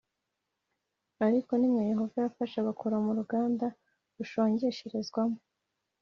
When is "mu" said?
3.05-3.11